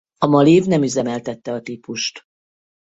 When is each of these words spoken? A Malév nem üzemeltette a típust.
A 0.17 0.25
Malév 0.27 0.65
nem 0.65 0.83
üzemeltette 0.83 1.53
a 1.53 1.61
típust. 1.61 2.23